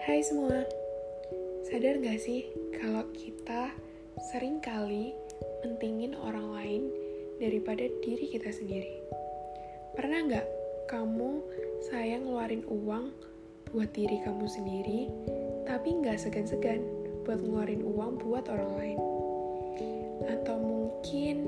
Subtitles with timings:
[0.00, 0.64] Hai semua,
[1.68, 3.68] sadar gak sih kalau kita
[4.32, 5.12] sering kali
[5.60, 6.82] mentingin orang lain
[7.36, 8.96] daripada diri kita sendiri?
[9.92, 10.46] Pernah gak
[10.88, 11.44] kamu
[11.92, 13.12] sayang ngeluarin uang
[13.76, 15.12] buat diri kamu sendiri,
[15.68, 16.80] tapi gak segan-segan
[17.28, 19.00] buat ngeluarin uang buat orang lain?
[20.32, 21.44] Atau mungkin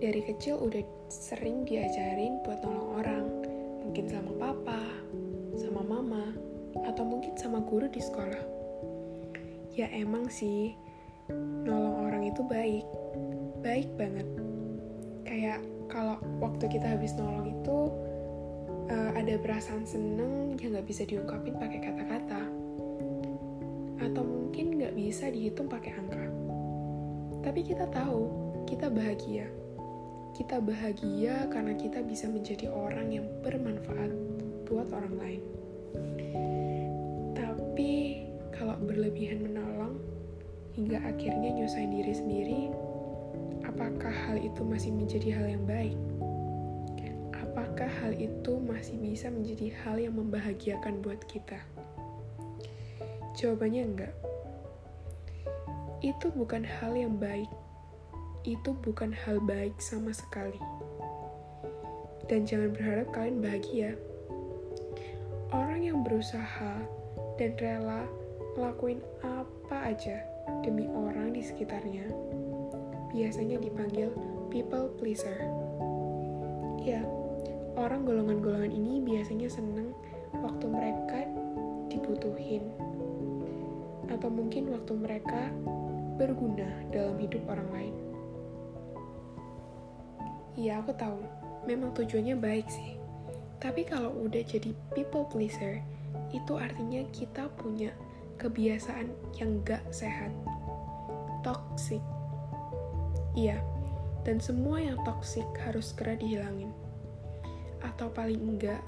[0.00, 0.80] dari kecil udah
[1.12, 3.26] sering diajarin buat nolong orang,
[3.84, 4.80] mungkin sama papa,
[5.60, 8.42] sama mama, atau mungkin sama guru di sekolah.
[9.72, 10.76] Ya emang sih,
[11.64, 12.86] nolong orang itu baik,
[13.64, 14.28] baik banget.
[15.24, 17.78] Kayak kalau waktu kita habis nolong itu
[18.92, 22.42] uh, ada perasaan seneng yang nggak bisa diungkapin pakai kata-kata,
[24.04, 26.24] atau mungkin nggak bisa dihitung pakai angka.
[27.42, 28.28] Tapi kita tahu
[28.68, 29.50] kita bahagia
[30.32, 34.10] kita bahagia karena kita bisa menjadi orang yang bermanfaat
[34.64, 35.42] buat orang lain.
[39.12, 40.00] Berlebihan menolong
[40.72, 42.62] hingga akhirnya nyusahin diri sendiri,
[43.68, 46.00] apakah hal itu masih menjadi hal yang baik?
[47.36, 51.60] Apakah hal itu masih bisa menjadi hal yang membahagiakan buat kita?
[53.36, 54.14] Jawabannya enggak.
[56.00, 57.52] Itu bukan hal yang baik
[58.42, 60.56] itu bukan hal baik sama sekali.
[62.32, 63.92] Dan jangan berharap kalian bahagia.
[65.52, 66.80] Orang yang berusaha
[67.36, 68.08] dan rela
[68.54, 70.20] ngelakuin apa aja
[70.60, 72.04] demi orang di sekitarnya,
[73.14, 74.12] biasanya dipanggil
[74.52, 75.36] people pleaser.
[76.82, 77.00] Ya,
[77.78, 79.94] orang golongan-golongan ini biasanya seneng
[80.42, 81.24] waktu mereka
[81.88, 82.68] dibutuhin,
[84.10, 85.48] atau mungkin waktu mereka
[86.20, 87.94] berguna dalam hidup orang lain.
[90.52, 91.16] Iya, aku tahu.
[91.64, 93.00] Memang tujuannya baik sih.
[93.62, 95.80] Tapi kalau udah jadi people pleaser,
[96.34, 97.94] itu artinya kita punya
[98.42, 100.34] kebiasaan yang gak sehat.
[101.46, 102.02] Toxic.
[103.38, 103.62] Iya,
[104.26, 106.74] dan semua yang toxic harus segera dihilangin.
[107.80, 108.82] Atau paling enggak,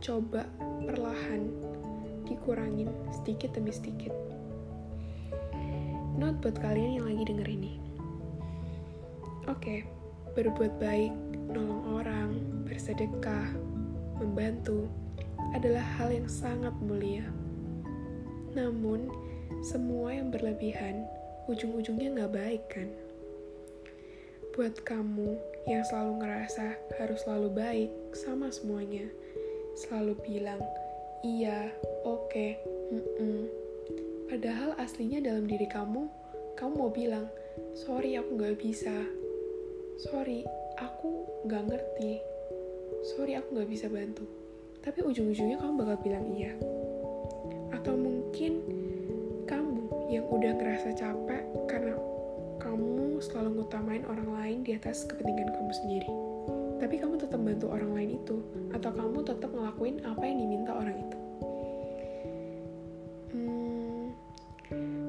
[0.00, 0.46] coba
[0.86, 1.50] perlahan
[2.24, 4.14] dikurangin sedikit demi sedikit.
[6.16, 7.72] Not buat kalian yang lagi denger ini.
[9.50, 9.80] Oke, okay,
[10.30, 11.10] Berbuat baik,
[11.50, 12.30] nolong orang,
[12.62, 13.50] bersedekah,
[14.22, 14.86] membantu
[15.58, 17.26] adalah hal yang sangat mulia.
[18.56, 19.10] Namun,
[19.66, 21.04] semua yang berlebihan
[21.46, 22.88] ujung-ujungnya nggak baik kan?
[24.54, 25.38] Buat kamu
[25.70, 29.06] yang selalu ngerasa harus selalu baik sama semuanya,
[29.78, 30.60] selalu bilang,
[31.22, 31.70] iya,
[32.02, 32.58] oke, okay,
[32.90, 33.40] mm -mm.
[34.30, 36.06] Padahal aslinya dalam diri kamu,
[36.54, 37.26] kamu mau bilang,
[37.74, 38.94] sorry aku nggak bisa,
[40.00, 40.48] sorry
[40.80, 42.24] aku gak ngerti
[43.04, 44.24] sorry aku gak bisa bantu
[44.80, 46.56] tapi ujung-ujungnya kamu bakal bilang iya
[47.80, 48.60] atau mungkin
[49.48, 51.96] kamu yang udah ngerasa capek karena
[52.60, 56.10] kamu selalu ngutamain orang lain di atas kepentingan kamu sendiri
[56.76, 58.36] tapi kamu tetap bantu orang lain itu
[58.76, 61.18] atau kamu tetap ngelakuin apa yang diminta orang itu
[63.32, 64.04] hmm,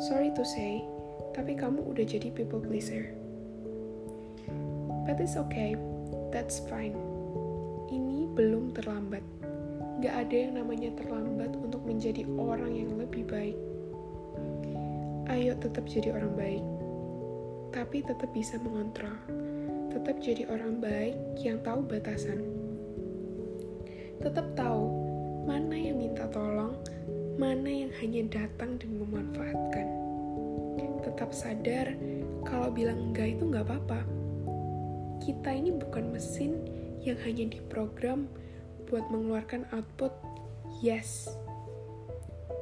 [0.00, 0.80] sorry to say
[1.36, 3.12] tapi kamu udah jadi people pleaser
[5.04, 5.76] But it's okay,
[6.32, 6.96] that's fine.
[7.92, 9.20] Ini belum terlambat.
[10.02, 13.58] Gak ada yang namanya terlambat untuk menjadi orang yang lebih baik.
[15.30, 16.64] Ayo tetap jadi orang baik,
[17.70, 19.14] tapi tetap bisa mengontrol.
[19.94, 22.42] Tetap jadi orang baik yang tahu batasan.
[24.18, 24.82] Tetap tahu
[25.46, 26.74] mana yang minta tolong,
[27.38, 29.86] mana yang hanya datang dan memanfaatkan.
[31.06, 31.94] Tetap sadar
[32.42, 34.24] kalau bilang enggak itu nggak apa-apa
[35.24, 36.60] kita ini bukan mesin
[37.00, 38.28] yang hanya diprogram
[38.88, 40.12] buat mengeluarkan output
[40.80, 41.28] yes.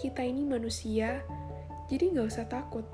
[0.00, 1.20] Kita ini manusia,
[1.92, 2.86] jadi nggak usah takut.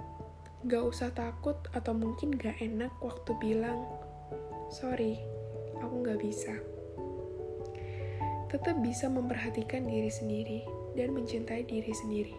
[0.66, 3.86] Nggak usah takut atau mungkin nggak enak waktu bilang,
[4.72, 5.22] sorry,
[5.78, 6.54] aku nggak bisa.
[8.50, 10.60] Tetap bisa memperhatikan diri sendiri
[10.98, 12.34] dan mencintai diri sendiri.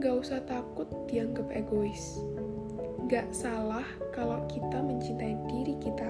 [0.00, 2.24] Gak usah takut dianggap egois
[3.10, 3.84] Gak salah
[4.14, 6.08] kalau kita mencintai diri kita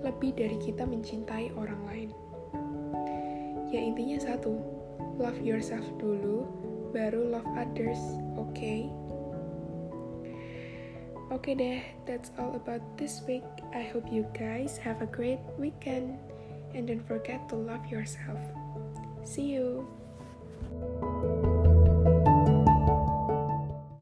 [0.00, 2.10] lebih dari kita mencintai orang lain.
[3.68, 4.56] Ya intinya satu,
[5.20, 6.48] love yourself dulu,
[6.96, 8.00] baru love others,
[8.40, 8.48] oke?
[8.56, 8.88] Okay?
[11.28, 13.44] Oke okay deh, that's all about this week.
[13.76, 16.16] I hope you guys have a great weekend.
[16.72, 18.40] And don't forget to love yourself.
[19.24, 19.84] See you.